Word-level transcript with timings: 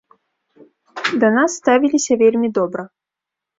Да 1.25 1.29
нас 1.37 1.51
ставіліся 1.61 2.19
вельмі 2.25 2.53
добра. 2.59 2.83